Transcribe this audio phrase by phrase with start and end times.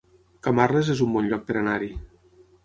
[0.47, 1.93] Camarles es un bon lloc per anar-hi